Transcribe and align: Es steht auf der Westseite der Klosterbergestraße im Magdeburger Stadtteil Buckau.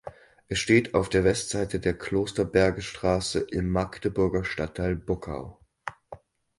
Es 0.47 0.57
steht 0.57 0.95
auf 0.95 1.09
der 1.09 1.23
Westseite 1.23 1.79
der 1.79 1.95
Klosterbergestraße 1.95 3.39
im 3.51 3.69
Magdeburger 3.69 4.43
Stadtteil 4.43 4.95
Buckau. 4.95 5.59